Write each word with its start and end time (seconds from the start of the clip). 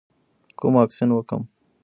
کوم 0.59 0.73
واکسین 0.77 1.09
وکړم؟ 1.13 1.43